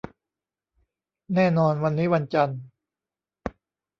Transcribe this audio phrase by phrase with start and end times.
[1.35, 2.59] แน่นอน วันนี้วันจันทร์